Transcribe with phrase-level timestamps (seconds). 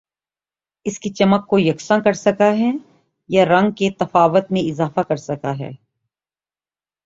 [0.85, 2.71] اس کی چمک کو یکساں کر سکہ ہیں
[3.29, 5.71] یا رنگ کے تفاوت میں اضافہ کر سکہ ہیں